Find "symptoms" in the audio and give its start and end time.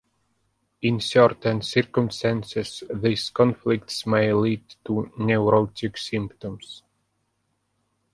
5.95-6.81